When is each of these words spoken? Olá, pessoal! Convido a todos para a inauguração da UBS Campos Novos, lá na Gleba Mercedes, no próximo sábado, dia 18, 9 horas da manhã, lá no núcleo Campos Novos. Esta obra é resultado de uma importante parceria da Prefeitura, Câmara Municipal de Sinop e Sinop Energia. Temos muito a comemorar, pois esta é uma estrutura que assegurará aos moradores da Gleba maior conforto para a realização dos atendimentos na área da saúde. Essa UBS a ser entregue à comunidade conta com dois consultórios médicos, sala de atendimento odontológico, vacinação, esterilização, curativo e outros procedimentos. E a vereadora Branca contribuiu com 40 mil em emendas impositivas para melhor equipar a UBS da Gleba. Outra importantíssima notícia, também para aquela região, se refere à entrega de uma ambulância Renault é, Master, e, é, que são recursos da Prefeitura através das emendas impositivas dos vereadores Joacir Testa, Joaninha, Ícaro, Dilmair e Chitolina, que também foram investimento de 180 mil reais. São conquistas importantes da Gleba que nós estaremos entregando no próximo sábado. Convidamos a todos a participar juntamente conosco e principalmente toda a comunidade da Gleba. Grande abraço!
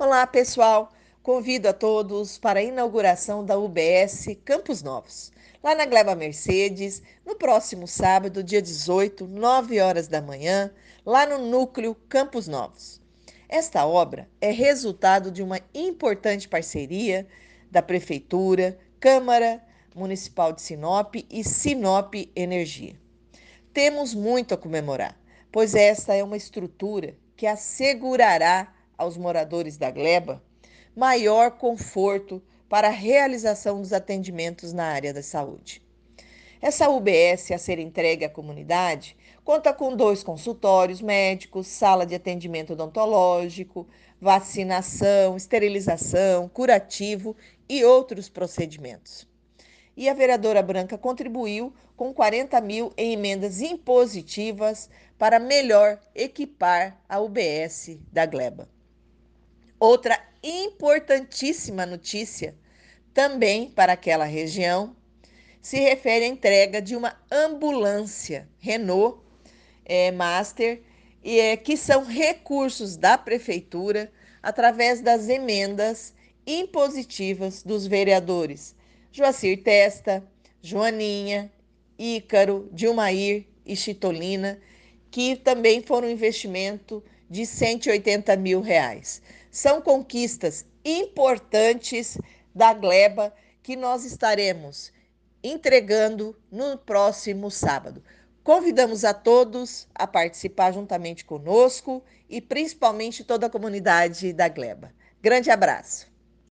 Olá, 0.00 0.24
pessoal! 0.28 0.92
Convido 1.24 1.68
a 1.68 1.72
todos 1.72 2.38
para 2.38 2.60
a 2.60 2.62
inauguração 2.62 3.44
da 3.44 3.58
UBS 3.58 4.28
Campos 4.44 4.80
Novos, 4.80 5.32
lá 5.60 5.74
na 5.74 5.84
Gleba 5.86 6.14
Mercedes, 6.14 7.02
no 7.26 7.34
próximo 7.34 7.88
sábado, 7.88 8.44
dia 8.44 8.62
18, 8.62 9.26
9 9.26 9.80
horas 9.80 10.06
da 10.06 10.22
manhã, 10.22 10.70
lá 11.04 11.26
no 11.26 11.38
núcleo 11.50 11.96
Campos 12.08 12.46
Novos. 12.46 13.00
Esta 13.48 13.84
obra 13.86 14.28
é 14.40 14.52
resultado 14.52 15.32
de 15.32 15.42
uma 15.42 15.58
importante 15.74 16.48
parceria 16.48 17.26
da 17.68 17.82
Prefeitura, 17.82 18.78
Câmara 19.00 19.60
Municipal 19.96 20.52
de 20.52 20.62
Sinop 20.62 21.16
e 21.28 21.42
Sinop 21.42 22.14
Energia. 22.36 22.94
Temos 23.72 24.14
muito 24.14 24.54
a 24.54 24.56
comemorar, 24.56 25.18
pois 25.50 25.74
esta 25.74 26.14
é 26.14 26.22
uma 26.22 26.36
estrutura 26.36 27.16
que 27.36 27.48
assegurará 27.48 28.77
aos 28.98 29.16
moradores 29.16 29.76
da 29.76 29.90
Gleba 29.90 30.42
maior 30.98 31.52
conforto 31.52 32.42
para 32.68 32.88
a 32.88 32.90
realização 32.90 33.80
dos 33.80 33.92
atendimentos 33.92 34.72
na 34.72 34.84
área 34.84 35.14
da 35.14 35.22
saúde. 35.22 35.80
Essa 36.60 36.90
UBS 36.90 37.52
a 37.52 37.58
ser 37.58 37.78
entregue 37.78 38.24
à 38.24 38.28
comunidade 38.28 39.16
conta 39.44 39.72
com 39.72 39.94
dois 39.94 40.24
consultórios 40.24 41.00
médicos, 41.00 41.68
sala 41.68 42.04
de 42.04 42.16
atendimento 42.16 42.72
odontológico, 42.72 43.86
vacinação, 44.20 45.36
esterilização, 45.36 46.48
curativo 46.48 47.36
e 47.68 47.84
outros 47.84 48.28
procedimentos. 48.28 49.24
E 49.96 50.08
a 50.08 50.14
vereadora 50.14 50.62
Branca 50.62 50.98
contribuiu 50.98 51.72
com 51.96 52.12
40 52.12 52.60
mil 52.60 52.92
em 52.96 53.12
emendas 53.12 53.60
impositivas 53.60 54.90
para 55.16 55.38
melhor 55.38 56.00
equipar 56.12 57.00
a 57.08 57.20
UBS 57.20 57.98
da 58.12 58.26
Gleba. 58.26 58.68
Outra 59.80 60.18
importantíssima 60.42 61.86
notícia, 61.86 62.54
também 63.14 63.70
para 63.70 63.92
aquela 63.92 64.24
região, 64.24 64.96
se 65.60 65.78
refere 65.78 66.24
à 66.24 66.28
entrega 66.28 66.80
de 66.80 66.96
uma 66.96 67.16
ambulância 67.30 68.48
Renault 68.58 69.20
é, 69.84 70.10
Master, 70.10 70.82
e, 71.22 71.38
é, 71.38 71.56
que 71.56 71.76
são 71.76 72.04
recursos 72.04 72.96
da 72.96 73.18
Prefeitura 73.18 74.10
através 74.42 75.00
das 75.00 75.28
emendas 75.28 76.14
impositivas 76.46 77.62
dos 77.62 77.86
vereadores 77.86 78.74
Joacir 79.12 79.62
Testa, 79.62 80.22
Joaninha, 80.62 81.50
Ícaro, 81.98 82.68
Dilmair 82.72 83.46
e 83.66 83.74
Chitolina, 83.74 84.60
que 85.10 85.36
também 85.36 85.82
foram 85.82 86.08
investimento 86.10 87.02
de 87.28 87.44
180 87.46 88.36
mil 88.36 88.60
reais. 88.60 89.22
São 89.50 89.80
conquistas 89.80 90.64
importantes 90.84 92.18
da 92.54 92.72
Gleba 92.72 93.32
que 93.62 93.76
nós 93.76 94.04
estaremos 94.04 94.92
entregando 95.42 96.36
no 96.50 96.76
próximo 96.78 97.50
sábado. 97.50 98.02
Convidamos 98.42 99.04
a 99.04 99.12
todos 99.12 99.86
a 99.94 100.06
participar 100.06 100.72
juntamente 100.72 101.24
conosco 101.24 102.02
e 102.28 102.40
principalmente 102.40 103.22
toda 103.22 103.46
a 103.46 103.50
comunidade 103.50 104.32
da 104.32 104.48
Gleba. 104.48 104.92
Grande 105.20 105.50
abraço! 105.50 106.17